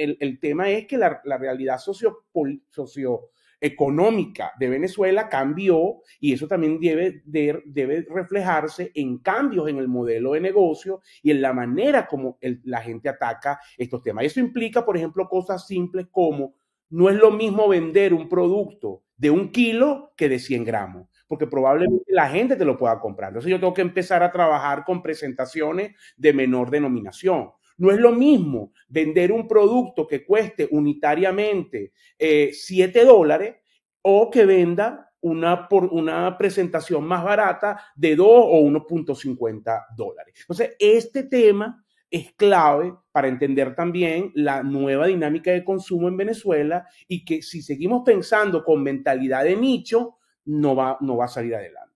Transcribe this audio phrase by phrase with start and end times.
[0.00, 2.24] el, tema es que la, realidad socio,
[2.68, 10.32] socioeconómica de Venezuela cambió y eso también debe, debe reflejarse en cambios en el modelo
[10.32, 14.24] de negocio y en la manera como la gente ataca estos temas.
[14.24, 16.54] Eso implica, por ejemplo, cosas simples como
[16.88, 21.46] no es lo mismo vender un producto de un kilo que de 100 gramos porque
[21.46, 23.28] probablemente la gente te lo pueda comprar.
[23.28, 27.52] Entonces yo tengo que empezar a trabajar con presentaciones de menor denominación.
[27.80, 32.52] No es lo mismo vender un producto que cueste unitariamente 7
[33.00, 33.56] eh, dólares
[34.02, 40.34] o que venda una, por una presentación más barata de 2 o 1.50 dólares.
[40.42, 46.86] Entonces, este tema es clave para entender también la nueva dinámica de consumo en Venezuela
[47.08, 51.54] y que si seguimos pensando con mentalidad de nicho, no va, no va a salir
[51.54, 51.89] adelante.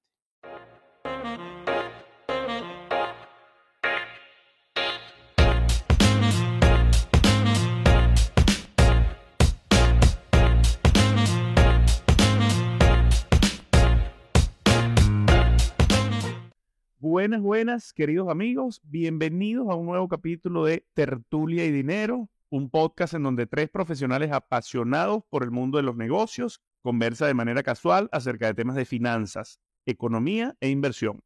[17.15, 18.81] Buenas, buenas, queridos amigos.
[18.83, 24.33] Bienvenidos a un nuevo capítulo de Tertulia y Dinero, un podcast en donde tres profesionales
[24.33, 28.85] apasionados por el mundo de los negocios conversa de manera casual acerca de temas de
[28.85, 31.23] finanzas, economía e inversión.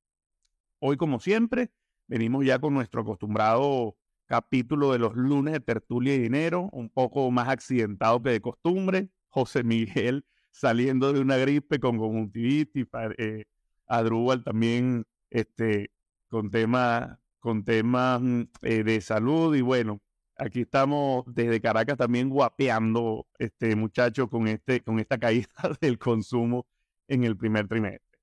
[0.78, 1.70] Hoy, como siempre,
[2.06, 7.30] venimos ya con nuestro acostumbrado capítulo de los lunes de tertulia y dinero, un poco
[7.30, 9.08] más accidentado que de costumbre.
[9.28, 12.86] José Miguel saliendo de una gripe con conjuntivitis,
[13.17, 13.47] eh,
[13.86, 15.91] Adrúbal también este,
[16.29, 20.01] con temas con temas mm, eh, de salud y bueno,
[20.41, 25.48] Aquí estamos desde Caracas también guapeando, este muchacho, con, este, con esta caída
[25.81, 26.65] del consumo
[27.09, 28.20] en el primer trimestre.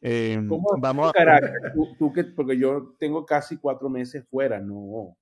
[0.00, 1.50] Em, ¿Cómo vamos a Caracas?
[1.98, 5.16] ¿Tú, que, porque yo tengo casi cuatro meses fuera, no.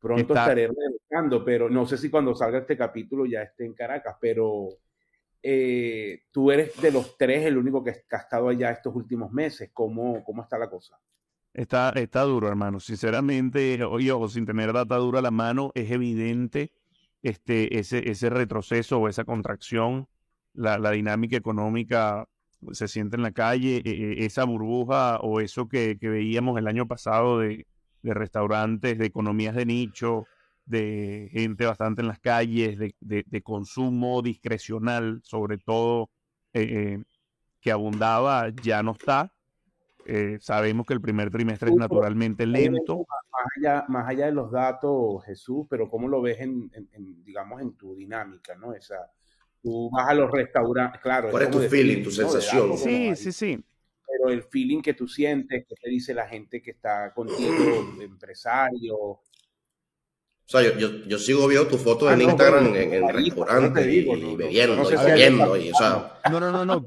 [0.00, 4.16] Pronto estaré regresando, pero no sé si cuando salga este capítulo ya esté en Caracas,
[4.20, 4.68] pero
[5.42, 9.70] eh, tú eres de los tres el único que, ha estado allá estos últimos meses.
[9.72, 10.98] ¿Cómo, cómo está la cosa?
[11.52, 12.80] Está, está duro, hermano.
[12.80, 16.72] Sinceramente, oye, ojo, sin tener data dura a la mano, es evidente
[17.22, 20.08] este, ese, ese retroceso o esa contracción.
[20.52, 22.28] La, la dinámica económica
[22.72, 26.66] se siente en la calle, e, e, esa burbuja o eso que, que veíamos el
[26.66, 27.66] año pasado de,
[28.02, 30.26] de, restaurantes, de economías de nicho,
[30.66, 36.10] de gente bastante en las calles, de, de, consumo discrecional, sobre todo,
[36.52, 37.04] eh, eh,
[37.60, 39.32] que abundaba, ya no está.
[40.04, 42.98] Eh, sabemos que el primer trimestre es naturalmente lento.
[42.98, 46.70] Más allá, más allá de los datos, Jesús, pero ¿cómo lo ves en,
[47.24, 48.72] digamos, en tu dinámica, ¿no?
[48.72, 49.10] Esa,
[49.62, 51.30] tú vas a los restaurantes, claro.
[51.30, 52.76] ¿Cuál es tu feeling, tu sensación?
[52.76, 53.64] Sí, sí, sí.
[54.06, 59.20] Pero el feeling que tú sientes, que te dice la gente que está contigo, empresario.
[60.46, 63.84] O sea, yo, yo, yo sigo viendo tu foto ah, en Instagram en, en restaurantes
[63.84, 66.20] y, bebiendo, y bebiendo, y, o sea...
[66.30, 66.86] No, no, no, no,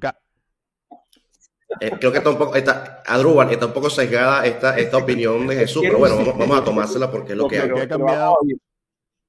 [1.82, 5.46] eh, creo que está un poco, está, Adrúbal, está un poco sesgada esta, esta opinión
[5.46, 8.38] de Jesús, pero bueno, vamos, a tomársela porque es lo, que, ha cambiado.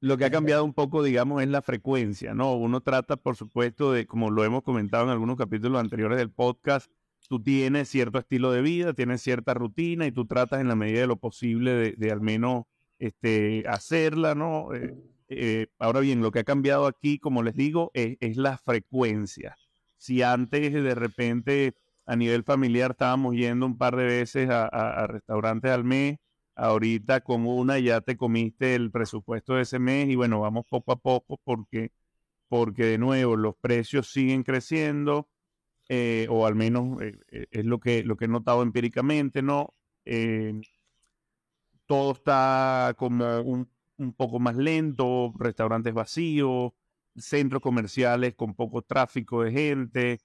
[0.00, 2.54] Lo que ha cambiado un poco, digamos, es la frecuencia, ¿no?
[2.54, 6.90] Uno trata, por supuesto, de, como lo hemos comentado en algunos capítulos anteriores del podcast,
[7.28, 11.00] tú tienes cierto estilo de vida, tienes cierta rutina y tú tratas en la medida
[11.00, 12.64] de lo posible de, al menos
[13.00, 14.72] este, hacerla, ¿no?
[14.74, 14.94] Eh,
[15.28, 19.56] eh, ahora bien, lo que ha cambiado aquí, como les digo, es, es la frecuencia.
[19.96, 21.74] Si antes de repente
[22.10, 26.18] a nivel familiar estábamos yendo un par de veces a, restaurantes al mes.
[26.56, 30.90] Ahorita con una ya te comiste el presupuesto de ese mes y bueno, vamos poco
[30.92, 31.92] a poco porque,
[32.48, 35.28] porque de nuevo los precios siguen creciendo
[35.88, 36.98] eh, o al menos
[37.30, 39.72] es lo que, lo que he notado empíricamente, ¿no?
[41.90, 46.70] Todo está como un, un poco más lento, restaurantes vacíos,
[47.16, 50.20] centros comerciales con poco tráfico de gente,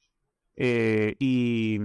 [0.55, 1.79] eh, y,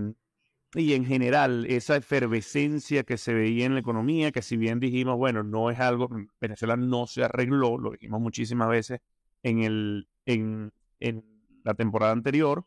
[0.74, 5.16] y en general esa efervescencia que se veía en la economía, que si bien dijimos,
[5.16, 9.00] bueno, no es algo, Venezuela no se arregló, lo dijimos muchísimas veces
[9.42, 11.24] en, el, en, en
[11.64, 12.66] la temporada anterior,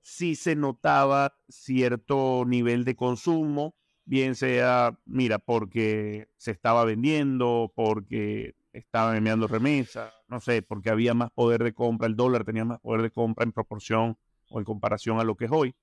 [0.00, 8.54] sí se notaba cierto nivel de consumo, bien sea, mira, porque se estaba vendiendo, porque
[8.72, 12.80] estaban enviando remesas, no sé, porque había más poder de compra, el dólar tenía más
[12.80, 14.16] poder de compra en proporción
[14.50, 15.74] o en comparación a lo que es hoy,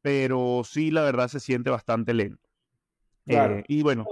[0.00, 2.48] pero sí la verdad se siente bastante lento.
[3.26, 4.06] Eh, y bueno.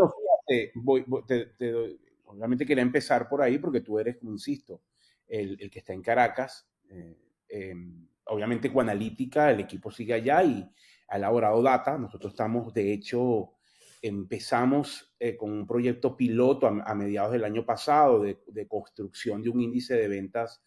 [2.27, 4.83] obviamente quería empezar por ahí porque tú eres, como insisto,
[5.27, 6.69] el, el que está en Caracas.
[6.91, 7.17] Eh,
[7.49, 10.71] em, obviamente con Analítica el equipo sigue allá y
[11.09, 11.97] ha elaborado data.
[11.97, 13.56] Nosotros estamos, de hecho,
[14.03, 19.61] empezamos eh, con un proyecto piloto a, mediados del año pasado de, construcción de un
[19.61, 20.63] índice de ventas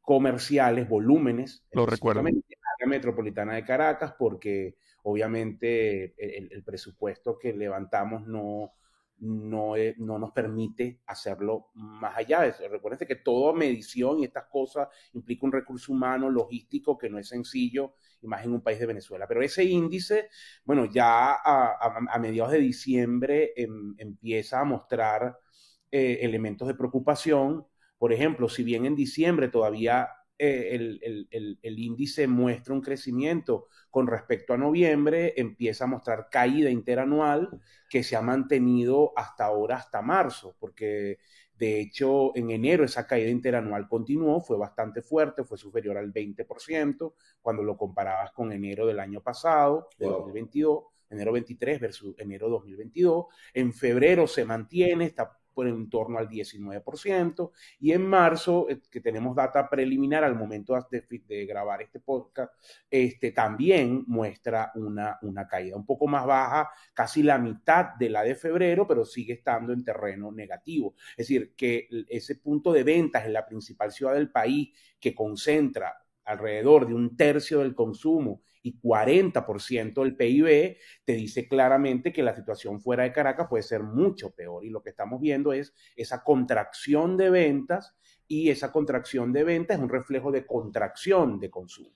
[0.00, 1.64] comerciales, volúmenes.
[1.72, 2.26] Lo recuerdo.
[2.26, 2.42] En
[2.80, 8.72] la metropolitana de Caracas, porque obviamente el, presupuesto que levantamos no,
[9.20, 12.68] no, no, nos permite hacerlo más allá de eso.
[12.68, 17.28] Recuerden que toda medición y estas cosas implica un recurso humano, logístico, que no es
[17.28, 19.26] sencillo, y más en un país de Venezuela.
[19.26, 20.28] Pero ese índice,
[20.64, 25.38] bueno, ya a, mediados de diciembre em, empieza a mostrar
[25.90, 27.66] eh, elementos de preocupación.
[27.98, 30.98] Por ejemplo, si bien en diciembre todavía eh,
[31.30, 38.02] el, índice muestra un crecimiento con respecto a noviembre, empieza a mostrar caída interanual que
[38.02, 41.18] se ha mantenido hasta ahora, hasta marzo, porque
[41.54, 47.14] de hecho en enero esa caída interanual continuó, fue bastante fuerte, fue superior al 20%
[47.42, 53.26] cuando lo comparabas con enero del año pasado, de 2022 enero 23 versus enero 2022.
[53.54, 57.50] En febrero se mantiene, está en torno al 19%.
[57.80, 62.52] Y en marzo, eh, que tenemos data preliminar al momento de, grabar este podcast,
[62.90, 68.22] este, también muestra una, una caída un poco más baja, casi la mitad de la
[68.22, 70.94] de febrero, pero sigue estando en terreno negativo.
[71.12, 74.70] Es decir, que ese punto de ventas en la principal ciudad del país,
[75.00, 75.94] que concentra
[76.24, 82.34] alrededor de un tercio del consumo y 40% del PIB, te dice claramente que la
[82.34, 84.64] situación fuera de Caracas puede ser mucho peor.
[84.64, 87.94] Y lo que estamos viendo es esa contracción de ventas
[88.26, 91.94] y esa contracción de ventas es un reflejo de contracción de consumo.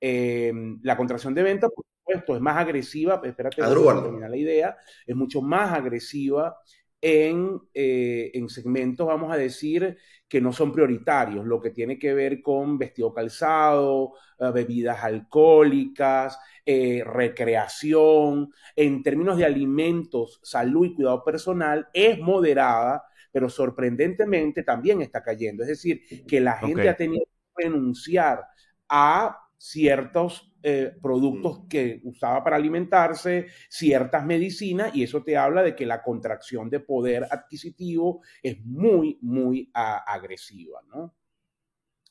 [0.00, 0.52] Eh,
[0.82, 4.76] la contracción de ventas, por supuesto, es más agresiva, espérate, terminar la idea,
[5.06, 6.56] es mucho más agresiva
[7.00, 9.96] en, eh, en, segmentos, vamos a decir,
[10.30, 16.38] que no son prioritarios, lo que tiene que ver con vestido calzado, eh, bebidas alcohólicas,
[16.64, 25.02] eh, recreación, en términos de alimentos, salud y cuidado personal, es moderada, pero sorprendentemente también
[25.02, 25.64] está cayendo.
[25.64, 28.44] Es decir, que la gente ha tenido que renunciar
[28.88, 31.68] a ciertos eh, productos mm.
[31.68, 36.80] que usaba para alimentarse, ciertas medicinas, y eso te habla de que la contracción de
[36.80, 41.14] poder adquisitivo es muy, muy agresiva, ¿no?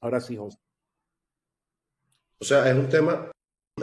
[0.02, 0.58] Ahora sí, José.
[2.40, 3.30] O sea, es un tema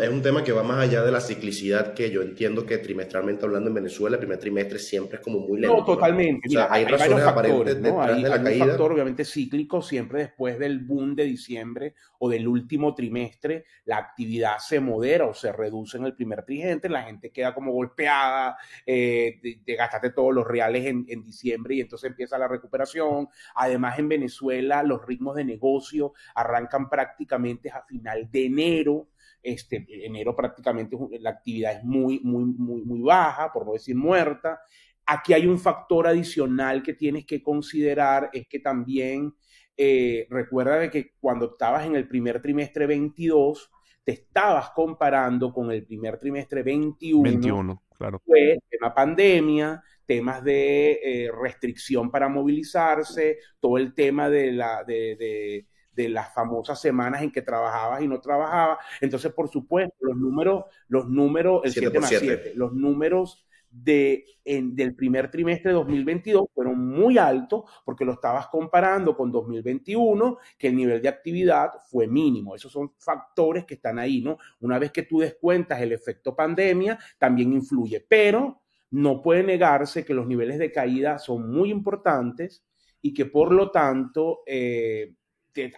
[0.00, 3.44] es un tema que va más allá de la ciclicidad que yo entiendo que trimestralmente
[3.44, 5.76] hablando en Venezuela, el primer trimestre siempre es como muy lento.
[5.76, 6.48] No, totalmente.
[6.48, 8.02] O sea, hay, razones aparentes ¿no?
[8.02, 12.28] hay, de la hay un factor obviamente cíclico, siempre después del boom de diciembre o
[12.28, 17.02] del último trimestre, la actividad se modera o se reduce en el primer trimestre, la
[17.02, 22.10] gente queda como golpeada, eh, te, gastaste todos los reales en, en diciembre y entonces
[22.10, 23.28] empieza la recuperación.
[23.54, 29.08] Además, en Venezuela los ritmos de negocio arrancan prácticamente a final de enero
[29.46, 34.60] este, enero prácticamente la actividad es muy, muy, muy, muy baja, por no decir muerta.
[35.06, 39.34] Aquí hay un factor adicional que tienes que considerar, es que también
[39.76, 43.70] eh, recuerda de que cuando estabas en el primer trimestre 22,
[44.02, 47.22] te estabas comparando con el primer trimestre 21.
[47.22, 48.20] 21, claro.
[48.26, 55.16] Fue tema pandemia, temas de eh, restricción para movilizarse, todo el tema de la, de
[55.16, 55.66] de
[55.96, 58.78] las famosas semanas en que trabajabas y no trabajabas.
[59.00, 64.94] Entonces, por supuesto, los números, los números, el 7 más 7, los números de, del
[64.94, 70.76] primer trimestre de 2022 fueron muy altos porque lo estabas comparando con 2021, que el
[70.76, 72.54] nivel de actividad fue mínimo.
[72.54, 74.38] Esos son factores que están ahí, ¿no?
[74.60, 80.14] Una vez que tú descuentas el efecto pandemia, también influye, pero no puede negarse que
[80.14, 82.64] los niveles de caída son muy importantes
[83.02, 85.14] y que por lo tanto eh,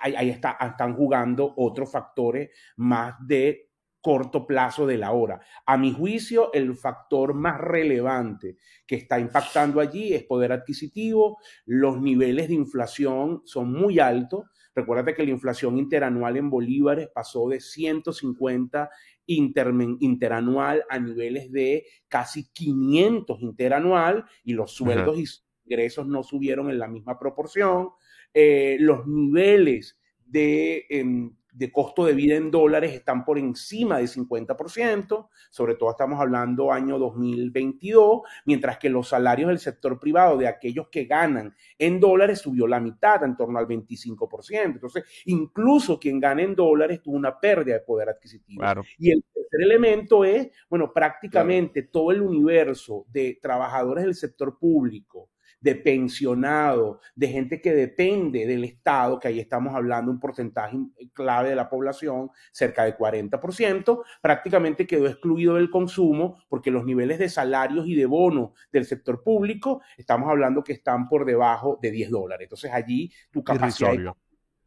[0.00, 3.68] ahí, está, están jugando otros factores más de
[4.00, 5.40] corto plazo de la hora.
[5.66, 8.56] A mi juicio, el factor más relevante
[8.86, 11.38] que está impactando allí es poder adquisitivo.
[11.66, 14.44] Los niveles de inflación son muy altos.
[14.74, 18.88] Recuérdate que la inflación interanual en bolívares pasó de 150
[19.26, 25.24] interanual a niveles de casi 500 interanual y los sueldos y
[25.66, 27.90] ingresos no subieron en la misma proporción.
[28.34, 34.08] Eh, los niveles de, em, de, costo de vida en dólares están por encima del
[34.08, 40.46] 50%, sobre todo estamos hablando año 2022, mientras que los salarios del sector privado de
[40.46, 44.74] aquellos que ganan en dólares subió la mitad, en torno al 25%.
[44.74, 48.62] Entonces, incluso quien gana en dólares tuvo una pérdida de poder adquisitivo.
[48.98, 55.30] Y el tercer elemento es, bueno, prácticamente todo el universo de trabajadores del sector público,
[55.60, 60.76] de pensionados, de gente que depende del Estado, que ahí estamos hablando un porcentaje
[61.12, 67.18] clave de la población, cerca de 40%, prácticamente quedó excluido del consumo porque los niveles
[67.18, 71.90] de salarios y de bonos del sector público, estamos hablando que están por debajo de
[71.90, 72.46] 10 dólares.
[72.46, 73.92] Entonces allí tu capacidad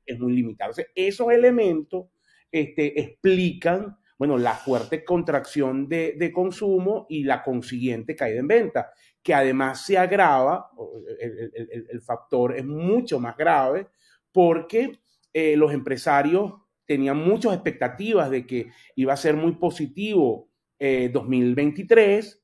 [0.06, 0.74] es muy limitada.
[0.96, 2.08] esos elementos
[2.52, 8.92] este, explican bueno, la fuerte contracción de, consumo y la consiguiente caída en venta,
[9.24, 10.70] que además se agrava,
[11.20, 13.88] el, factor es mucho más grave,
[14.32, 15.00] porque
[15.34, 16.54] eh, los empresarios
[16.86, 20.50] tenían muchas expectativas de que iba a ser muy positivo
[20.80, 22.42] 2023 eh,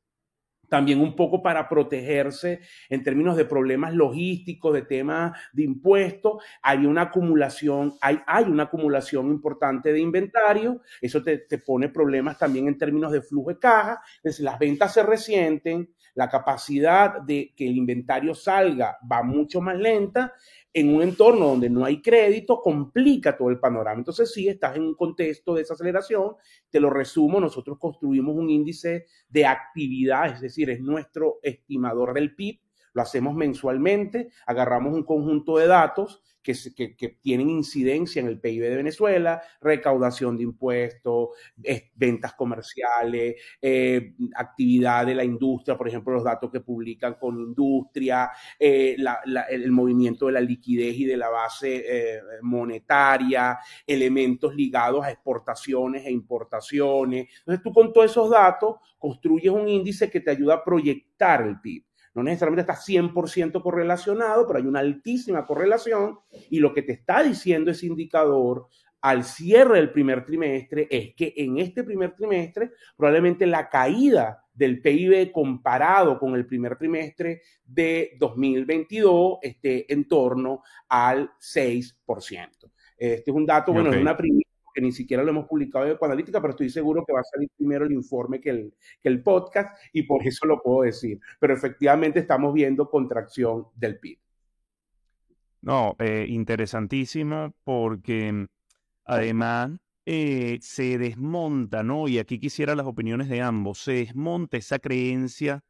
[0.69, 6.43] también un poco para protegerse en términos de problemas logísticos, de temas de impuestos.
[6.61, 10.81] Hay una acumulación, hay, hay una acumulación importante de inventario.
[11.01, 14.01] Eso te, te, pone problemas también en términos de flujo de caja.
[14.39, 20.33] Las ventas se resienten, la capacidad de que el inventario salga va mucho más lenta
[20.73, 23.99] en un entorno donde no hay crédito, complica todo el panorama.
[23.99, 26.33] Entonces, si estás en un contexto de desaceleración,
[26.71, 32.33] te lo resumo, nosotros construimos un índice de actividad, es decir, es nuestro estimador del
[32.33, 32.61] PIB,
[32.97, 38.75] lo hacemos mensualmente, agarramos un conjunto de datos que, tienen incidencia en el PIB de
[38.77, 41.29] Venezuela, recaudación de impuestos,
[41.93, 48.31] ventas comerciales, eh, actividad de la industria, por ejemplo, los datos que publican con industria,
[48.57, 48.97] eh,
[49.49, 56.05] el movimiento de la liquidez y de la base eh, monetaria, elementos ligados a exportaciones
[56.05, 57.27] e importaciones.
[57.39, 61.59] Entonces tú con todos esos datos construyes un índice que te ayuda a proyectar el
[61.59, 61.86] PIB.
[62.17, 66.17] No necesariamente está 100% correlacionado, pero hay una altísima correlación
[66.49, 68.69] y lo que te está diciendo ese indicador
[69.01, 74.81] al cierre del primer trimestre es que en este primer trimestre probablemente la caída del
[74.81, 81.93] PIB comparado con el primer trimestre de 2022 esté en torno al 6%.
[82.97, 84.46] Este es un dato, bueno, es una primera
[84.77, 87.49] que ni siquiera lo hemos publicado en Ecoanalítica, pero estoy seguro que va a salir
[87.57, 91.19] primero el informe que el, podcast y por eso lo puedo decir.
[91.39, 94.19] Pero efectivamente estamos viendo contracción del PIB.
[95.63, 98.45] No, eh, interesantísima porque
[99.03, 99.71] además
[100.05, 102.07] eh, se desmonta, ¿no?
[102.07, 105.63] Y aquí quisiera las opiniones de ambos, se desmonta esa creencia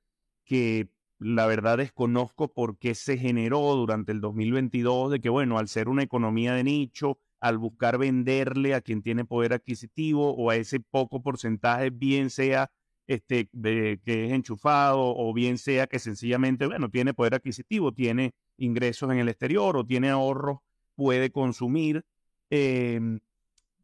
[0.44, 5.70] que la verdad desconozco por qué se generó durante el 2022 de que, bueno, al
[5.70, 10.56] ser una economía de nicho, al buscar venderle a quien tiene poder adquisitivo o a
[10.56, 12.72] ese poco porcentaje, bien sea
[13.08, 19.12] este, que es enchufado o bien sea que sencillamente, bueno, tiene poder adquisitivo, tiene ingresos
[19.12, 20.60] en el exterior o tiene ahorros,
[20.96, 22.04] puede consumir.
[22.50, 23.20] Em,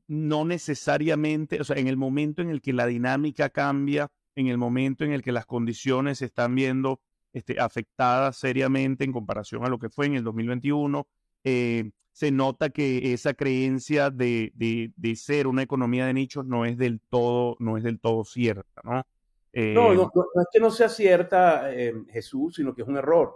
[0.07, 4.57] no necesariamente, o sea, en el momento en el que la dinámica cambia, en el
[4.57, 7.01] momento en el que las condiciones se están viendo
[7.33, 11.07] este, afectadas seriamente en comparación a lo que fue en el 2021,
[11.43, 16.77] eh, se nota que esa creencia de, de, ser una economía de nichos no es
[16.77, 18.93] del todo, no es del todo cierta, ¿no?
[18.93, 19.03] no,
[19.51, 23.35] eh, no, es que no sea cierta, eh, Jesús, sino que es un error.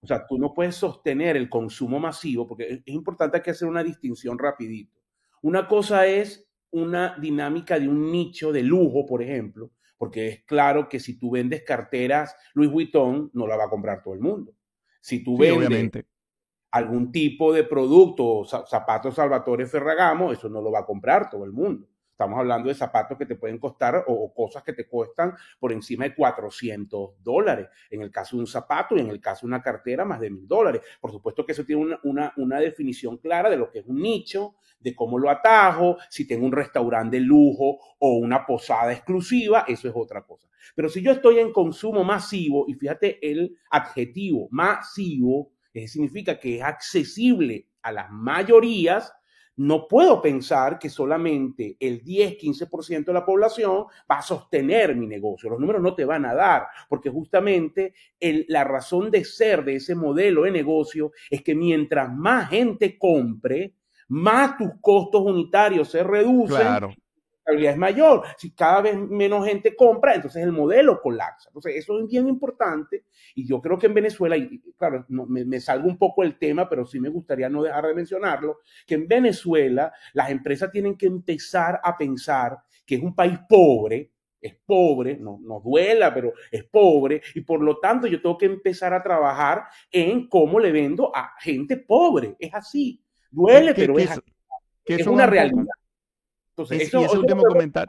[0.00, 3.82] O sea, tú no puedes sostener el consumo masivo, porque es, importante que hacer una
[3.82, 5.00] distinción rapidito.
[5.42, 10.88] Una cosa es una dinámica de un nicho de lujo, por ejemplo, porque es claro
[10.88, 14.52] que si tú vendes carteras Louis Vuitton, no la va a comprar todo el mundo.
[15.00, 16.04] Si tú vendes
[16.70, 21.52] algún tipo de producto, zapatos Salvatore Ferragamo, eso no lo va a comprar todo el
[21.52, 21.88] mundo.
[22.16, 26.04] Estamos hablando de zapatos que te pueden costar o, cosas que te cuestan por encima
[26.04, 27.68] de 400 dólares.
[27.90, 30.30] En el caso de un zapato y en el caso de una cartera, más de
[30.30, 30.80] mil dólares.
[30.98, 34.54] Por supuesto que eso tiene una, una, definición clara de lo que es un nicho,
[34.80, 39.86] de cómo lo atajo, si tengo un restaurante de lujo o una posada exclusiva, eso
[39.86, 40.48] es otra cosa.
[40.74, 45.52] Pero si yo estoy en consumo masivo, y fíjate el adjetivo masivo,
[45.86, 49.12] significa que es accesible a las mayorías,
[49.56, 55.06] no puedo pensar que solamente el 10, 15% de la población va a sostener mi
[55.06, 55.48] negocio.
[55.48, 57.94] Los números no te van a dar, porque justamente
[58.48, 63.74] la razón de ser de ese modelo de negocio es que mientras más gente compre,
[64.08, 66.94] más tus costos unitarios se reducen claro
[67.46, 68.22] es mayor.
[68.36, 71.48] Si cada vez menos gente compra, entonces el modelo colapsa.
[71.48, 73.04] Entonces, eso es bien importante.
[73.34, 76.68] Y yo creo que en Venezuela, y claro, no, me, salgo un poco el tema,
[76.68, 81.06] pero sí me gustaría no dejar de mencionarlo, que en Venezuela las empresas tienen que
[81.06, 86.64] empezar a pensar que es un país pobre, es pobre, no nos duela, pero es
[86.64, 91.10] pobre, y por lo tanto yo tengo que empezar a trabajar en cómo le vendo
[91.14, 92.36] a gente pobre.
[92.38, 93.02] Es así.
[93.30, 94.10] Duele, pero es,
[94.84, 95.75] es una realidad.
[96.56, 97.86] Entonces, eso, es último comentario.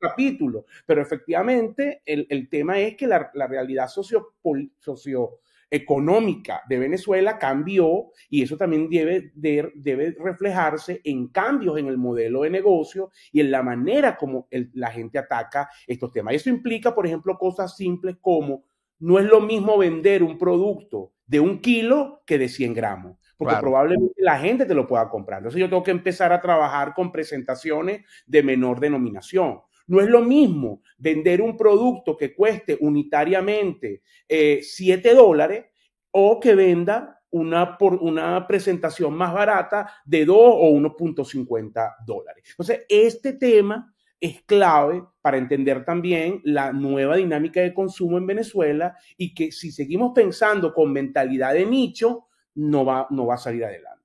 [0.00, 4.34] capítulo, pero efectivamente el, el tema es que la, la realidad socio,
[4.78, 11.98] socio económica de Venezuela cambió y eso también debe, debe reflejarse en cambios en el
[11.98, 16.34] modelo de negocio y en la manera como la gente ataca estos temas.
[16.34, 18.64] Eso implica, por ejemplo, cosas simples como
[19.00, 23.56] no es lo mismo vender un producto de un kilo que de 100 gramos, porque
[23.60, 25.38] probablemente la gente te lo pueda comprar.
[25.38, 29.60] Entonces yo tengo que empezar a trabajar con presentaciones de menor denominación.
[29.86, 35.66] No es lo mismo vender un producto que cueste unitariamente 7 eh, dólares
[36.10, 42.44] o que venda una, por una presentación más barata de 2 o 1.50 dólares.
[42.50, 48.96] Entonces, este tema es clave para entender también la nueva dinámica de consumo en Venezuela
[49.16, 53.64] y que si seguimos pensando con mentalidad de nicho, no va, no va a salir
[53.64, 54.04] adelante.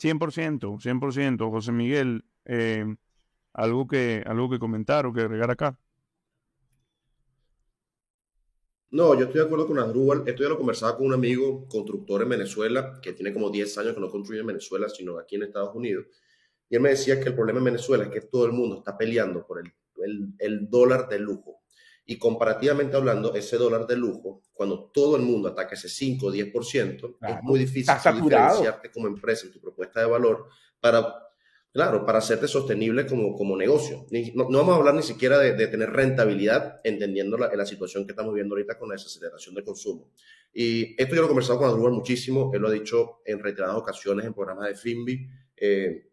[0.00, 2.24] 100%, 100%, José Miguel.
[2.44, 2.84] Eh,
[3.52, 5.78] algo que, algo que comentar o que agregar acá.
[8.92, 10.24] No, yo estoy de acuerdo con Adrúbal.
[10.26, 13.94] Esto ya lo conversaba con un amigo constructor en Venezuela, que tiene como 10 años
[13.94, 16.06] que no construye en Venezuela, sino aquí en Estados Unidos.
[16.70, 18.96] Y él me decía que el problema en Venezuela es que todo el mundo está
[18.96, 19.72] peleando por el,
[20.38, 21.60] el, dólar de lujo.
[22.06, 26.32] Y comparativamente hablando, ese dólar de lujo, cuando todo el mundo ataca ese 5 o
[26.32, 30.46] 10%, es muy difícil diferenciarte como empresa en tu propuesta de valor
[30.80, 31.30] para
[31.72, 34.04] Claro, para hacerte sostenible como, como negocio.
[34.34, 38.34] No, vamos a hablar ni siquiera de, tener rentabilidad, entendiendo la, la, situación que estamos
[38.34, 40.10] viendo ahorita con la desaceleración del consumo.
[40.52, 43.76] Y esto yo lo he conversado con Adrúbal muchísimo, él lo ha dicho en reiteradas
[43.76, 45.28] ocasiones en programas de Finbi.
[45.56, 46.09] Eh,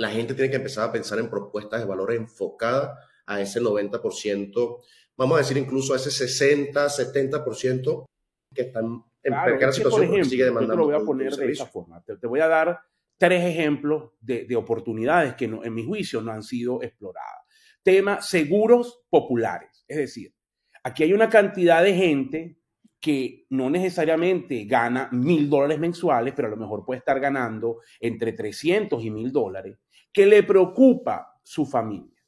[0.00, 4.82] la gente tiene que empezar a pensar en propuestas de valor enfocadas a ese 90%,
[5.14, 8.06] vamos a decir incluso a ese 60, 70%
[8.54, 10.74] que están en claro, situación que sigue demandando.
[10.74, 12.02] Yo te lo voy a poner de esta forma.
[12.02, 12.80] te voy a dar
[13.18, 17.44] tres ejemplos de, oportunidades que en mi juicio no han sido exploradas.
[17.82, 19.84] Tema seguros populares.
[19.86, 20.34] Es decir,
[20.82, 22.60] aquí hay una cantidad de gente
[23.00, 28.32] que no necesariamente gana mil dólares mensuales, pero a lo mejor puede estar ganando entre
[28.32, 29.78] 300 y mil dólares,
[30.12, 32.22] que le preocupa su familia.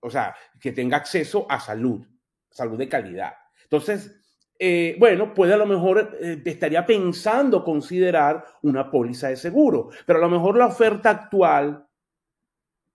[0.00, 2.04] O sea, que tenga acceso a salud,
[2.50, 3.34] salud de calidad.
[3.64, 4.22] Entonces,
[4.58, 10.18] eh, bueno, puede a lo mejor eh, estaría pensando considerar una póliza de seguro, pero
[10.18, 11.86] a lo mejor la oferta actual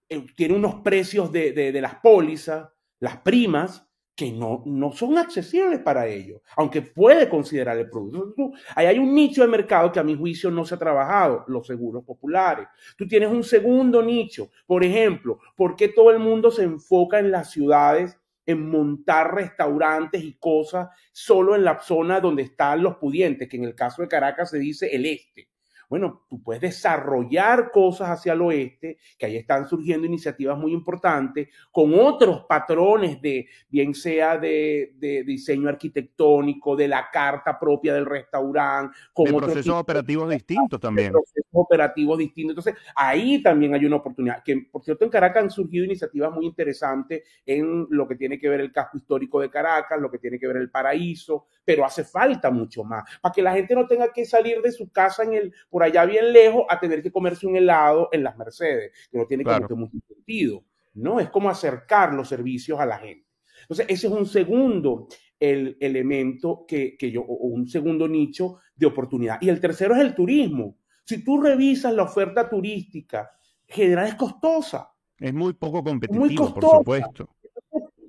[0.09, 3.86] eh, tiene unos precios de, de, las pólizas, las primas,
[4.17, 8.51] que no, no son accesibles para ellos, aunque puede considerar el producto.
[8.73, 11.67] ahí hay un nicho de mercado que a mi juicio no se ha trabajado, los
[11.67, 12.67] seguros populares.
[12.97, 17.29] Tú tienes un segundo nicho, por ejemplo, ¿por qué todo el mundo se enfoca en
[17.29, 23.47] las ciudades en montar restaurantes y cosas solo en la zona donde están los pudientes,
[23.47, 25.47] que en el caso de Caracas se dice el este.
[25.89, 31.47] Bueno, tú puedes desarrollar cosas hacia el oeste, que ahí están surgiendo iniciativas muy importantes,
[31.71, 34.93] con otros patrones de, bien sea de,
[35.25, 41.11] diseño arquitectónico, de la carta propia del restaurante, con procesos operativos distintos también.
[41.13, 42.57] Procesos operativos distintos.
[42.57, 44.43] Entonces, ahí también hay una oportunidad.
[44.43, 48.49] Que, por cierto, en Caracas han surgido iniciativas muy interesantes en lo que tiene que
[48.49, 52.05] ver el casco histórico de Caracas, lo que tiene que ver el paraíso, pero hace
[52.05, 55.33] falta mucho más, para que la gente no tenga que salir de su casa en
[55.33, 59.17] el por allá bien lejos a tener que comerse un helado en las Mercedes, que
[59.17, 60.63] no tiene mucho sentido.
[60.93, 63.27] No, es como acercar los servicios a la gente.
[63.63, 68.85] Entonces, ese es un segundo el elemento que, que yo, o un segundo nicho de
[68.85, 69.37] oportunidad.
[69.41, 70.77] Y el tercero es el turismo.
[71.03, 73.29] Si tú revisas la oferta turística,
[73.67, 74.89] general es costosa.
[75.19, 77.36] Es muy poco competitivo, por supuesto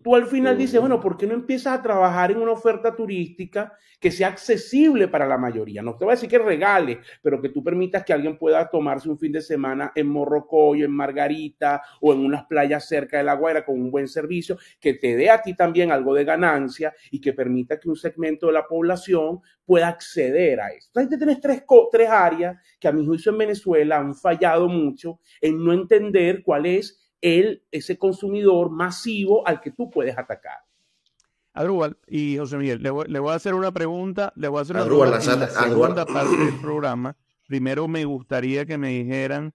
[0.03, 3.73] tú al final dices, bueno, ¿por qué no empiezas a trabajar en una oferta turística
[4.01, 5.83] que sea accesible para la mayoría?
[5.83, 9.09] No te voy a decir que regales, pero que tú permitas que alguien pueda tomarse
[9.09, 13.35] un fin de semana en Morrocoy, en Margarita o en unas playas cerca de La
[13.35, 17.21] Guaira con un buen servicio, que te dé a ti también algo de ganancia y
[17.21, 20.89] que permita que un segmento de la población pueda acceder a eso.
[20.95, 25.63] Entonces, tienes tres, tres áreas que a mi juicio en Venezuela han fallado mucho en
[25.63, 30.59] no entender cuál es el, ese consumidor masivo al que tú puedes atacar.
[31.53, 34.85] Adrúbal y José Miguel, le voy, a hacer una pregunta, le voy a hacer una
[34.85, 37.17] pregunta en la segunda parte del programa.
[37.49, 39.55] Primero me gustaría que me dijeran,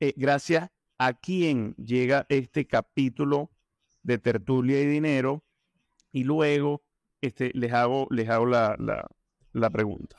[0.00, 3.50] eh, gracias a quién llega este capítulo
[4.02, 5.44] de Tertulia y Dinero,
[6.10, 6.82] y luego
[7.20, 8.76] este, les hago, les hago la,
[9.52, 10.18] la pregunta.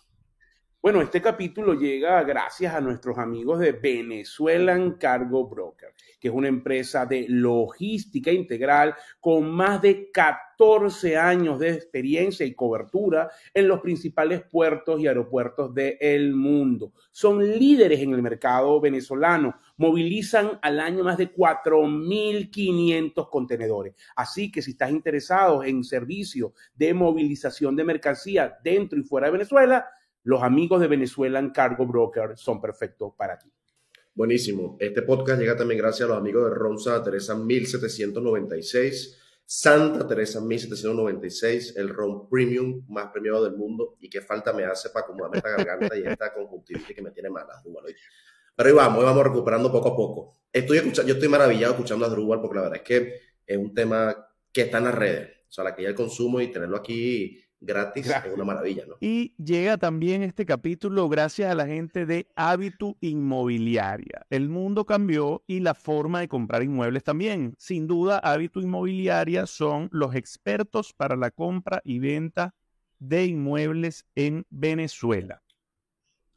[0.82, 5.90] Bueno, este capítulo llega gracias a nuestros amigos de Venezuelan Cargo Broker.
[6.22, 12.56] que es una empresa de logística integral con más de 14 años de experiencia y
[12.56, 16.94] cobertura en los principales puertos y aeropuertos del mundo.
[17.12, 23.96] Son líderes en el mercado venezolano, movilizan al año más de 4.500 contenedores.
[24.16, 29.34] Así que si estás interesado en servicios de movilización de mercancía dentro y fuera de
[29.34, 29.86] Venezuela,
[30.30, 33.52] los amigos de Venezuelan Cargo Broker son perfectos para ti.
[34.14, 34.78] Buenísimo.
[34.80, 40.40] Este podcast llega también gracias a los amigos de Ron Santa Teresa 1796, Santa Teresa
[40.40, 43.98] 1796, el ron premium más premiado del mundo.
[44.02, 47.32] Y qué falta me hace para acomodarme esta garganta y esta conjuntivitis que me tiene
[47.32, 47.60] mala.
[48.56, 50.34] Pero ahí vamos, ahí vamos recuperando poco a poco.
[50.54, 54.16] Estoy yo estoy maravillado escuchando a Drupal porque la verdad es que es un tema
[54.52, 55.38] que está en las redes.
[55.50, 58.96] O sea, la que ya el consumo y tenerlo aquí gratis es una maravilla, ¿no?
[59.00, 64.26] Y llega también este capítulo gracias a la gente de Hábitu Inmobiliaria.
[64.30, 67.56] El mundo cambió y la forma de comprar inmuebles también.
[67.58, 72.56] Sin duda, Hábitu Inmobiliaria son los expertos para la compra y venta
[73.00, 75.42] de inmuebles en Venezuela.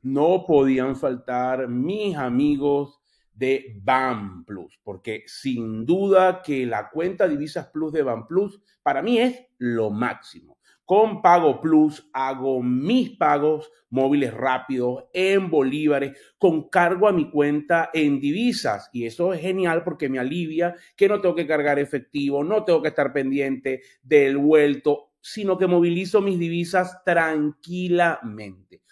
[0.02, 3.00] No podían faltar mis amigos
[3.34, 9.00] de BAM Plus, porque sin duda que la cuenta Divisas Plus de BAM Plus para
[9.00, 10.58] mí es lo máximo.
[10.84, 17.90] Con Pago Plus hago mis pagos móviles rápidos en bolívares con cargo a mi cuenta
[17.92, 18.90] en divisas.
[18.92, 22.82] Y eso es genial porque me alivia que no tengo que cargar efectivo, no tengo
[22.82, 28.82] que estar pendiente del vuelto, sino que movilizo mis divisas tranquilamente.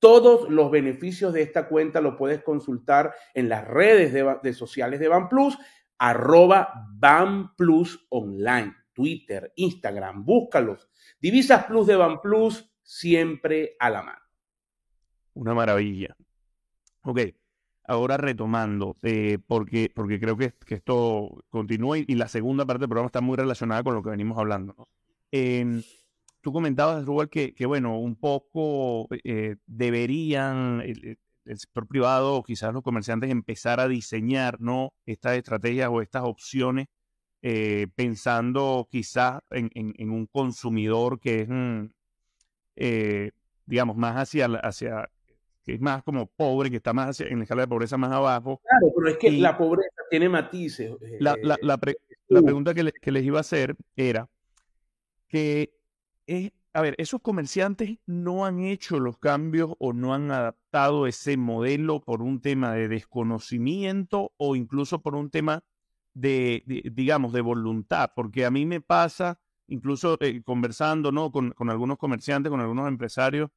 [0.00, 5.08] Todos los beneficios de esta cuenta lo puedes consultar en las redes de, sociales de
[5.08, 5.58] BanPlus,
[5.98, 10.88] arroba BanPlus Online, Twitter, Instagram, búscalos
[11.20, 14.18] Divisas Plus de Ban Plus, siempre a la mano.
[15.34, 16.16] Una maravilla.
[17.02, 17.20] Ok,
[17.84, 23.06] ahora retomando, eh, porque, porque creo que, esto continúa y, la segunda parte del programa
[23.06, 24.88] está muy relacionada con lo que venimos hablando.
[25.30, 32.74] tú comentabas, Rubal, que, que, bueno, un poco eh, deberían el, sector privado o quizás
[32.74, 34.92] los comerciantes empezar a diseñar ¿no?
[35.06, 36.88] estas estrategias o estas opciones
[37.40, 41.84] eh, pensando quizás en, un consumidor que es, mm,
[42.74, 43.30] eh,
[43.64, 45.08] digamos, más hacia, hacia,
[45.62, 48.10] que es más como pobre, que está más hacia, en la escala de pobreza más
[48.10, 48.60] abajo.
[48.64, 50.96] Claro, pero es que la pobreza tiene matices.
[51.20, 54.28] La, eh, pregunta que, que, les iba a hacer era
[55.28, 55.72] que,
[56.72, 62.00] a ver, esos comerciantes no han hecho los cambios o no han adaptado ese modelo
[62.00, 65.62] por un tema de desconocimiento o incluso por un tema
[66.14, 71.30] de, digamos, de voluntad, porque a mí me pasa, incluso eh, conversando ¿no?
[71.30, 73.50] Con, con, algunos comerciantes, con algunos empresarios,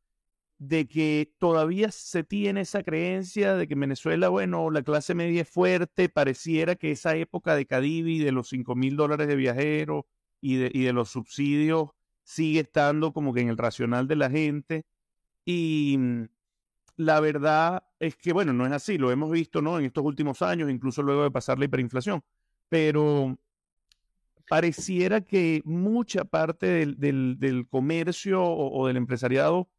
[0.60, 5.42] de que todavía se tiene esa creencia de que en Venezuela, bueno, la clase media
[5.42, 10.08] es fuerte, pareciera que esa época de Cadivi, de los 5 mil dólares de viajero
[10.40, 11.90] y de, y de los subsidios,
[12.24, 14.86] sigue estando como que en el racional de la gente.
[15.46, 16.26] Y mm,
[16.98, 19.80] la verdad es que, bueno, no es así, lo hemos visto, ¿no?
[19.80, 22.24] En estos últimos años, incluso luego de pasar la hiperinflación
[22.72, 23.38] pero
[24.48, 29.70] pareciera que mucha parte del, comercio o, del empresariado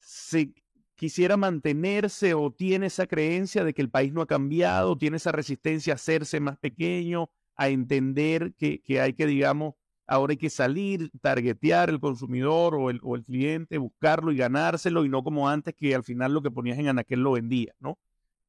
[0.00, 0.52] se
[0.96, 5.30] quisiera mantenerse o tiene esa creencia de que el país no ha cambiado, tiene esa
[5.30, 11.12] resistencia a hacerse más pequeño, a entender que, hay que, digamos, ahora hay que salir,
[11.20, 15.72] targetear el consumidor o el, o el, cliente, buscarlo y ganárselo y no como antes
[15.72, 17.96] que al final lo que ponías en anaquel lo vendía, ¿no?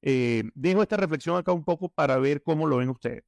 [0.02, 3.24] Eh, dejo esta reflexión acá un poco para ver cómo lo ven ustedes.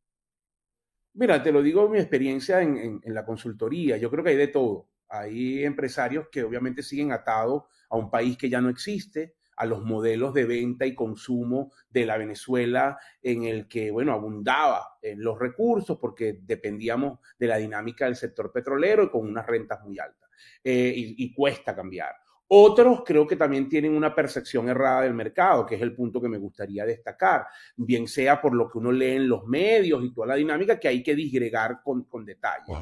[1.18, 3.98] Mira, te lo digo mi experiencia en, la consultoría.
[3.98, 4.88] Yo creo que hay de todo.
[5.10, 9.84] Hay empresarios que obviamente siguen atados a un país que ya no existe, a los
[9.84, 15.40] modelos de venta y consumo de la Venezuela en el que, bueno, abundaba en los
[15.40, 20.30] recursos porque dependíamos de la dinámica del sector petrolero y con unas rentas muy altas.
[20.64, 22.14] Eh, y cuesta cambiar.
[22.50, 26.30] Otros creo que también tienen una percepción errada del mercado, que es el punto que
[26.30, 30.28] me gustaría destacar, bien sea por lo que uno lee en los medios y toda
[30.28, 32.78] la dinámica que hay que disgregar con, con detalles.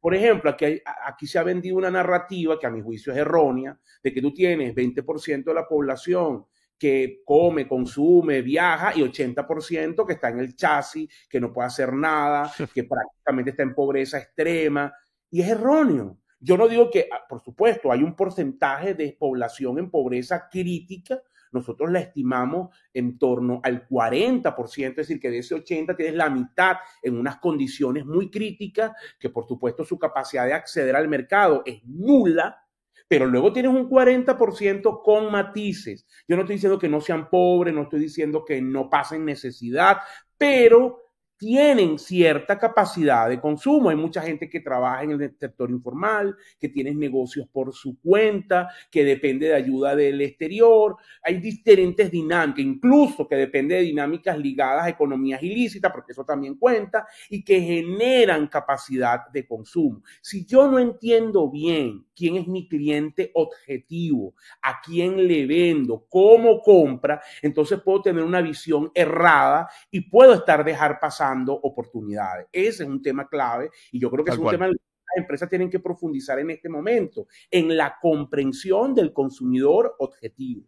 [0.00, 3.78] Por ejemplo, aquí, aquí se ha vendido una narrativa que a mi juicio es errónea,
[4.02, 6.46] de que tú tienes 20% de la población
[6.80, 11.92] que come, consume, viaja y 80% que está en el chasis, que no puede hacer
[11.92, 14.90] nada, que prácticamente está en pobreza extrema.
[15.30, 16.19] Y es erróneo.
[16.40, 21.22] Yo no digo que, ah, por supuesto, hay un porcentaje de población en pobreza crítica.
[21.52, 26.30] Nosotros la estimamos en torno al 40%, es decir, que de ese 80 tienes la
[26.30, 31.62] mitad en unas condiciones muy críticas, que por supuesto su capacidad de acceder al mercado
[31.66, 32.64] es nula,
[33.06, 36.06] pero luego tienes un 40% con matices.
[36.26, 39.98] Yo no estoy diciendo que no sean pobres, no estoy diciendo que no pasen necesidad,
[40.38, 41.09] pero
[41.40, 43.88] tienen cierta capacidad de consumo.
[43.88, 48.68] Hay mucha gente que trabaja en el sector informal, que tiene negocios por su cuenta,
[48.90, 50.96] que depende de ayuda del exterior.
[51.22, 56.56] Hay diferentes dinámicas, incluso que depende de dinámicas ligadas a economías ilícitas, porque eso también
[56.56, 60.02] cuenta, y que generan capacidad de consumo.
[60.20, 66.60] Si yo no entiendo bien quién es mi cliente objetivo, a quién le vendo, cómo
[66.60, 71.00] compra, entonces puedo tener una visión errada y puedo estar dejar
[71.30, 72.46] pasando oportunidades.
[72.52, 75.48] Ese es un tema clave y yo creo que es un tema que las empresas
[75.48, 80.66] tienen que profundizar en este momento, en la comprensión del consumidor objetivo.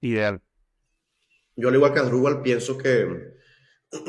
[0.00, 0.40] Ideal.
[1.56, 3.06] Yo al igual que Andrúbal pienso que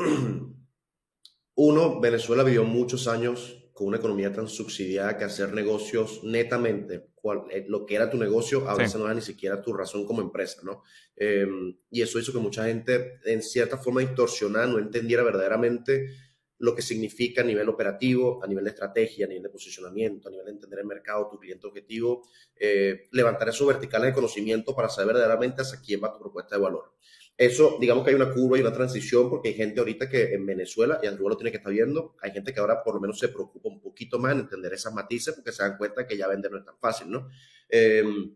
[1.54, 7.10] uno, Venezuela vivió muchos años con una economía tan subsidiada que hacer negocios netamente,
[7.50, 10.22] eh, lo que era tu negocio, a veces no era ni siquiera tu razón como
[10.22, 10.82] empresa, ¿no?
[11.14, 16.08] Em, y eso hizo que mucha gente, en cierta forma distorsionada, no entendiera verdaderamente
[16.56, 20.30] lo que significa a nivel operativo, a nivel de estrategia, a nivel de posicionamiento, a
[20.30, 22.26] nivel de entender el mercado, tu cliente objetivo,
[22.58, 26.62] eh, levantar esos verticales de conocimiento para saber verdaderamente hacia quién va tu propuesta de
[26.62, 26.94] valor.
[27.38, 30.46] Eso, digamos que hay una curva y una transición porque hay gente ahorita que en
[30.46, 33.18] Venezuela, y Andrew lo tiene que estar viendo, hay gente que ahora por lo menos
[33.18, 36.28] se preocupa un poquito más en entender esas matices porque se dan cuenta que ya
[36.28, 37.28] vender no es tan fácil, ¿no?
[37.68, 38.34] Em,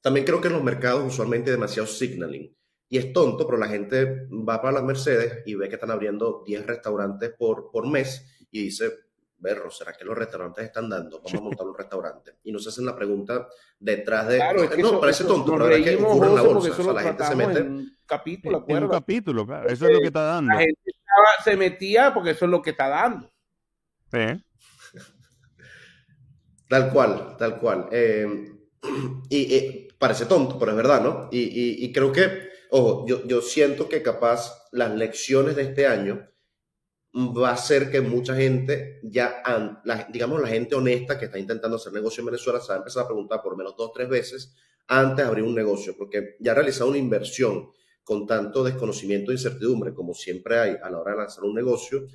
[0.00, 2.56] también creo que en los mercados usualmente hay demasiado signaling.
[2.88, 6.42] Y es tonto, pero la gente va para las Mercedes y ve que están abriendo
[6.46, 8.90] 10 restaurantes por, por mes y dice,
[9.38, 11.20] berro, ¿será que los restaurantes están dando?
[11.22, 12.38] Vamos a montar un restaurante.
[12.44, 13.48] Y nos hacen la pregunta
[13.78, 14.36] detrás de...
[14.36, 16.70] Claro, es que no, parece tonto, pero es que ocurre en la bolsa.
[16.70, 17.58] O sea, la gente se mete...
[17.60, 19.68] En capítulo, en un capítulo, claro.
[19.68, 20.52] Eso es lo que está dando.
[20.52, 20.80] La gente
[21.44, 23.30] se metía porque eso es lo que está dando.
[24.10, 24.44] Sí.
[26.68, 27.88] Tal cual, tal cual.
[28.00, 28.26] Eh,
[29.28, 31.28] y, parece tonto, pero es verdad, ¿no?
[31.32, 36.28] Y, y creo que, ojo, yo, yo siento que capaz las lecciones de este año
[37.14, 39.42] va a ser que mucha gente ya,
[40.10, 43.04] digamos, la gente honesta que está intentando hacer negocio en Venezuela se va a empezar
[43.04, 44.54] a preguntar por menos dos o tres veces
[44.88, 47.70] antes de abrir un negocio, porque ya ha realizado una inversión
[48.02, 52.06] con tanto desconocimiento e incertidumbre como siempre hay a la hora de lanzar un negocio,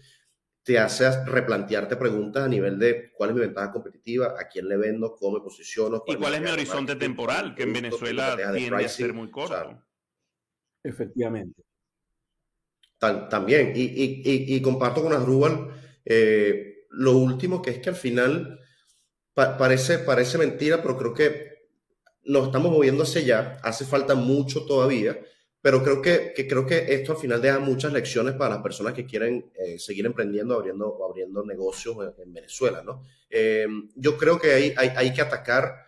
[0.64, 4.78] te hace replantearte preguntas a nivel de cuál es mi ventaja competitiva, a quién le
[4.78, 6.04] vendo, cómo me posiciono.
[6.08, 7.54] ¿Y cuál es mi horizonte temporal?
[7.54, 9.84] Que en Venezuela tiende a ser muy corto.
[10.84, 11.64] Efectivamente
[13.30, 13.74] también.
[13.76, 15.70] Y, comparto con Asdrúbal
[16.06, 18.60] eh, lo último, que es que al final
[19.34, 21.54] parece, parece mentira, pero creo que
[22.26, 23.58] nos estamos moviendo hacia allá.
[23.64, 25.20] Hace falta mucho todavía,
[25.62, 29.06] pero creo que, creo que esto al final deja muchas lecciones para las personas que
[29.06, 32.84] quieren eh, seguir emprendiendo abriendo, abriendo negocios en, Venezuela.
[32.84, 33.04] ¿no?
[33.30, 35.88] Eh, yo creo que hay, hay, hay que atacar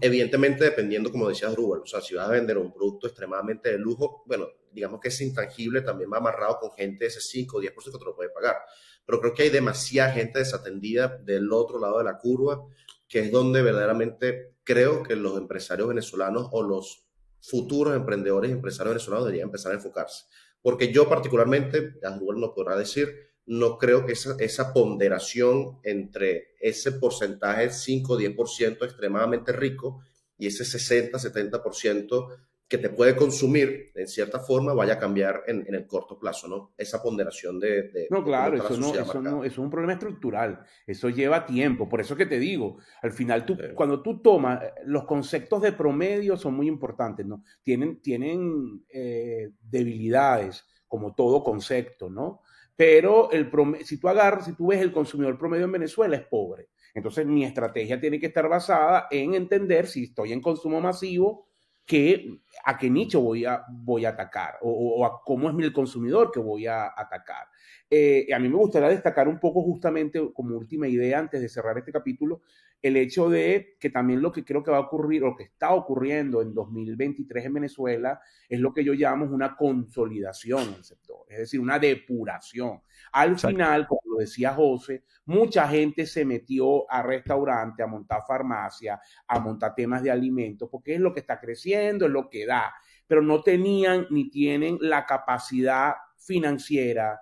[0.00, 3.78] Evidentemente, dependiendo, como decía Rubel, o sea, si vas a vender un producto extremadamente de
[3.78, 7.60] lujo, bueno, digamos que es intangible, también va amarrado con gente de ese 5 o
[7.60, 8.56] 10% que te lo puede pagar.
[9.04, 12.64] Pero creo que hay demasiada gente desatendida del otro lado de la curva,
[13.08, 17.08] que es donde verdaderamente creo que los empresarios venezolanos o los
[17.40, 20.26] futuros emprendedores y empresarios venezolanos deberían empezar a enfocarse.
[20.62, 26.92] Porque yo particularmente, Rubel nos podrá decir, no creo que esa, esa ponderación entre ese
[26.92, 30.02] porcentaje 5-10% extremadamente rico
[30.36, 32.36] y ese 60-70%
[32.68, 36.74] que te puede consumir en cierta forma vaya a cambiar en, el corto plazo, ¿no?
[36.76, 38.06] Esa ponderación de...
[38.10, 42.14] no, claro, eso no, eso no, es un problema estructural, eso lleva tiempo, por eso
[42.14, 46.54] que te digo, al final tú, cuando tú tomas, eh, los conceptos de promedio son
[46.54, 47.42] muy importantes, ¿no?
[47.62, 52.42] Tienen, tienen eh, debilidades, como todo concepto, ¿no?
[52.78, 53.50] Pero el
[53.84, 56.68] si tú agarras, si tú ves el consumidor promedio en Venezuela es pobre.
[56.94, 61.48] Entonces mi estrategia tiene que estar basada en entender si estoy en consumo masivo,
[61.84, 66.30] que, a qué nicho voy a, voy a atacar o, a cómo es el consumidor
[66.30, 67.48] que voy a atacar.
[67.90, 71.78] Eh, a mí me gustaría destacar un poco justamente como última idea antes de cerrar
[71.78, 72.42] este capítulo,
[72.80, 75.72] el hecho de que también lo que creo que va a ocurrir o que está
[75.72, 81.38] ocurriendo en 2023 en Venezuela es lo que yo llamo una consolidación el sector, es
[81.38, 82.80] decir, una depuración.
[83.12, 89.00] Al final, como lo decía José, mucha gente se metió a restaurante, a montar farmacia,
[89.26, 92.72] a montar temas de alimentos, porque es lo que está creciendo, es lo que da,
[93.06, 97.20] pero no tenían ni tienen la capacidad financiera,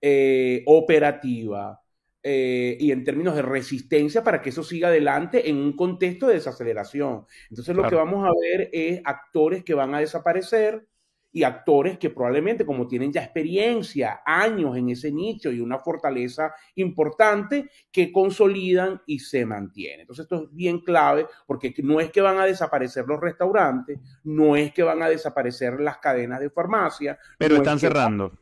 [0.00, 1.80] eh, operativa,
[2.22, 6.34] eh, y en términos de resistencia para que eso siga adelante en un contexto de
[6.34, 7.24] desaceleración.
[7.48, 10.86] Entonces lo que vamos a ver es actores que van a desaparecer
[11.30, 16.52] y actores que probablemente como tienen ya experiencia, años en ese nicho y una fortaleza
[16.74, 20.00] importante, que consolidan y se mantienen.
[20.00, 24.56] Entonces esto es bien clave porque no es que van a desaparecer los restaurantes, no
[24.56, 27.18] es que van a desaparecer las cadenas de farmacia.
[27.38, 28.32] Pero no están cerrando.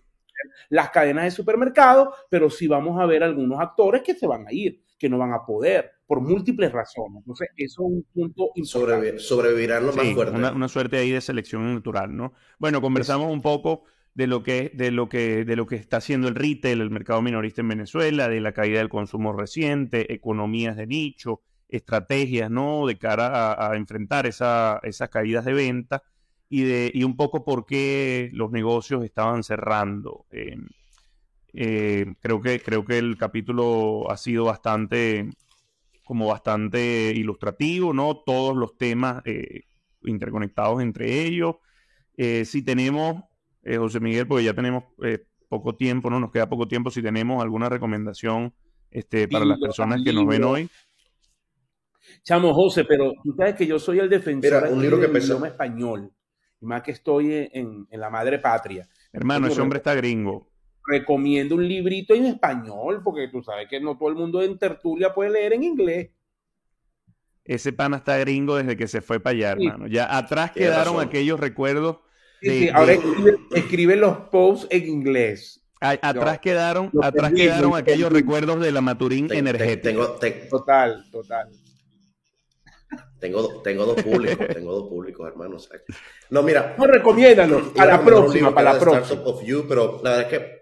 [0.69, 4.53] Las cadenas de supermercado, pero sí vamos a ver algunos actores que se van a
[4.53, 7.19] ir, que no van a poder por múltiples razones.
[7.19, 9.19] Entonces, eso es un punto importante.
[9.19, 10.37] sobrevivirán lo más fuerte.
[10.37, 12.33] Una, suerte ahí de selección natural, ¿no?
[12.59, 16.29] Bueno, conversamos un poco de lo que de lo que de lo que está haciendo
[16.29, 20.87] el retail, el mercado minorista en Venezuela, de la caída del consumo reciente, economías de
[20.87, 22.87] nicho, estrategias, ¿no?
[22.87, 26.03] De cara a, enfrentar esa, esas caídas de venta
[26.49, 30.27] y de y un poco por qué los negocios estaban cerrando.
[30.31, 30.57] Eh,
[31.53, 35.31] eh, creo que creo que el capítulo ha sido bastante
[36.07, 38.23] como bastante ilustrativo, ¿no?
[38.25, 39.63] Todos los temas eh,
[40.05, 41.57] interconectados entre ellos.
[42.17, 43.25] Eh, si tenemos,
[43.65, 44.85] eh, José Miguel, porque ya tenemos
[45.49, 46.21] poco tiempo, ¿no?
[46.21, 48.55] Nos queda poco tiempo, si tenemos alguna recomendación
[48.89, 50.71] este, para las personas que nos ven hoy.
[52.23, 55.49] Chamo José, pero tú sabes que yo soy el defensor un libro del que idioma
[55.49, 56.13] español,
[56.61, 58.89] y más que estoy en, en la madre patria.
[59.13, 60.49] Hermano, ese hombre está gringo
[60.87, 65.13] recomiendo un librito en español, porque tú sabes que no todo el mundo en tertulia
[65.13, 66.11] puede leer en inglés.
[67.45, 69.87] Ese pana está gringo desde que se fue para allá, hermano.
[69.87, 71.99] Ya atrás quedaron aquellos recuerdos.
[72.73, 72.95] ahora
[73.55, 75.63] escribe, los posts en inglés.
[75.81, 80.01] atrás quedaron, atrás quedaron aquellos recuerdos de la Maturín energética.
[80.51, 81.49] total, total.
[83.19, 85.69] Tengo, tengo dos públicos, tengo dos públicos, hermanos.
[86.31, 86.77] No, mira.
[86.79, 87.73] No, recomiéndanos.
[87.79, 89.23] A la próxima, para la próxima.
[89.23, 90.57] Of you, pero la verdad es que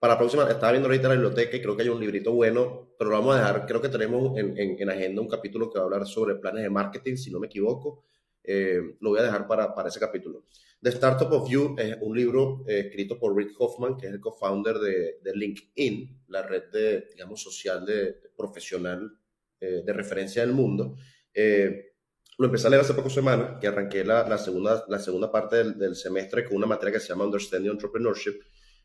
[0.00, 2.94] para la próxima, estaba viendo ahorita la biblioteca y creo que hay un librito bueno,
[2.98, 5.82] pero lo vamos a dejar, creo que tenemos en, en, agenda un capítulo que va
[5.82, 8.04] a hablar sobre planes de marketing, si no me equivoco.
[8.42, 10.46] Eh, lo voy a dejar para, para, ese capítulo.
[10.80, 14.20] The Startup of You es un libro eh, escrito por Rick Hoffman, que es el
[14.20, 19.19] co-founder de, de, LinkedIn, la red de, digamos, social de, profesional
[19.60, 20.96] eh, de referencia del mundo.
[22.38, 25.56] lo empecé a leer hace pocas semanas, que arranqué la, la, segunda, la segunda parte
[25.56, 28.40] del, del semestre con una materia que se llama Understanding Entrepreneurship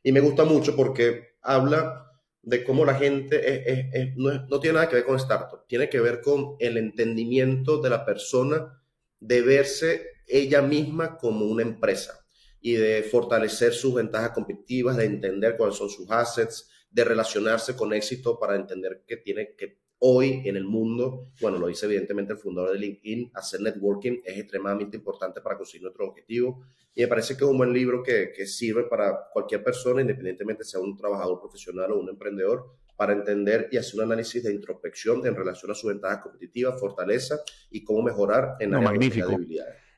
[0.06, 2.12] y me gusta mucho porque habla
[2.44, 6.58] de cómo la gente no, tiene nada que ver con startup, tiene que ver con
[6.60, 8.84] el entendimiento de la persona
[9.20, 12.24] de verse ella misma como una empresa
[12.62, 17.92] y de fortalecer sus ventajas competitivas, de entender cuáles son sus assets, de relacionarse con
[17.92, 22.39] éxito para entender que tiene que hoy en el mundo, bueno, lo dice evidentemente el
[22.39, 26.63] fundador de LinkedIn, hacer networking es extremadamente importante para conseguir nuestro objetivo.
[26.93, 30.63] Y me parece que es un buen libro que, que sirve para cualquier persona, independientemente
[30.63, 35.25] sea un trabajador profesional o un emprendedor, para entender y hacer un análisis de introspección
[35.25, 39.38] en relación a su ventaja competitiva, fortaleza y cómo mejorar en no, la magnífico.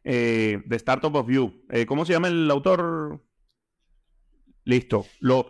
[0.04, 1.66] Eh, The Startup of You.
[1.70, 3.22] Eh, ¿Cómo se llama el autor?
[4.64, 5.06] Listo.
[5.20, 5.48] Lo,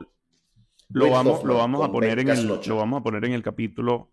[0.90, 4.12] lo vamos, lo vamos a poner en el, lo vamos a poner en el capítulo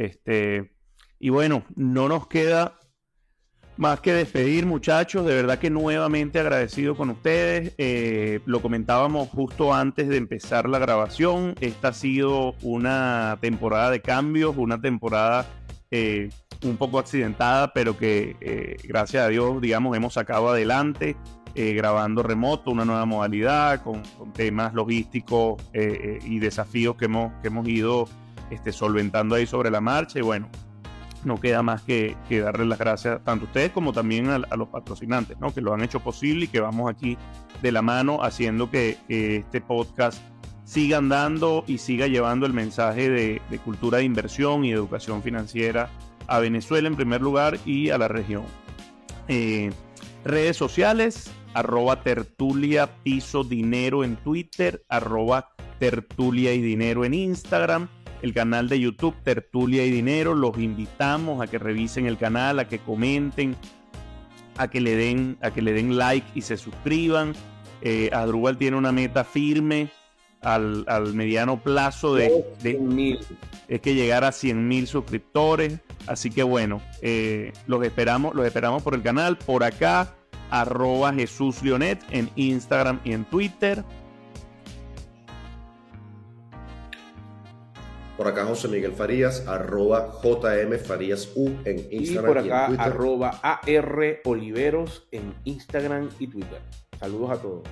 [0.00, 0.72] este,
[1.18, 2.80] y bueno, no nos queda
[3.76, 5.26] más que despedir, muchachos.
[5.26, 7.74] De verdad que nuevamente agradecido con ustedes.
[7.76, 11.54] Eh, lo comentábamos justo antes de empezar la grabación.
[11.60, 15.46] Esta ha sido una temporada de cambios, una temporada
[15.90, 16.30] eh,
[16.62, 21.16] un poco accidentada, pero que eh, gracias a Dios, digamos, hemos sacado adelante.
[21.54, 28.08] grabando remoto, una nueva modalidad con, temas logísticos y desafíos que hemos, que hemos ido
[28.50, 30.18] este, solventando ahí sobre la marcha.
[30.18, 30.48] Y bueno,
[31.24, 34.68] no queda más que, que darles las gracias tanto a ustedes como también a, los
[34.68, 35.52] patrocinantes, ¿no?
[35.52, 37.16] que lo han hecho posible y que vamos aquí
[37.62, 40.22] de la mano haciendo que, este podcast
[40.64, 45.90] siga andando y siga llevando el mensaje de, cultura de inversión y educación financiera
[46.26, 48.44] a Venezuela en primer lugar y a la región.
[49.28, 49.70] Eh,
[50.24, 52.88] redes sociales, arroba tertulia
[53.48, 57.88] dinero en Twitter, arroba tertulia y dinero en Instagram
[58.22, 60.34] el canal de YouTube Tertulia y Dinero.
[60.34, 63.56] Los invitamos a que revisen el canal, a que comenten,
[64.56, 67.34] a que le den, a que le den like y se suscriban.
[67.82, 69.88] Eh, Adrubal tiene una meta firme
[70.42, 72.44] al, mediano plazo de,
[73.68, 75.78] es que llegar a 100 mil suscriptores.
[76.06, 80.14] Así que bueno, eh, los esperamos, los esperamos por el canal, por acá,
[80.50, 83.84] arroba Jesús Leonet en Instagram y en Twitter.
[88.20, 92.44] Por acá José Miguel Farías, arroba JM Farías U en Instagram.
[92.44, 96.60] Y por acá, arroba AR Oliveros en Instagram y Twitter.
[96.98, 97.62] Saludos a todos.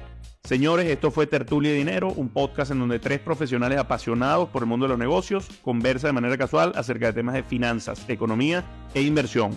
[0.45, 4.69] Señores, esto fue Tertulia y Dinero, un podcast en donde tres profesionales apasionados por el
[4.69, 9.03] mundo de los negocios conversan de manera casual acerca de temas de finanzas, economía e
[9.03, 9.51] inversión.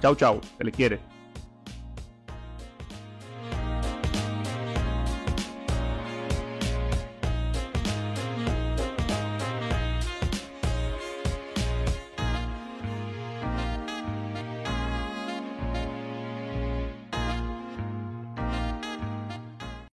[0.00, 1.15] Chau, chau, se les quiere.